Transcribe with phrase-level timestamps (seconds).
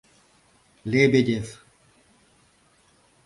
[0.91, 1.49] —Лебедев.